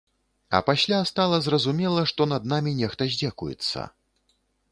А 0.49 0.61
пасля 0.69 0.99
стала 1.09 1.37
зразумела, 1.47 2.05
што 2.13 2.27
над 2.33 2.49
намі 2.53 2.73
нехта 2.81 3.03
здзекуецца. 3.17 3.87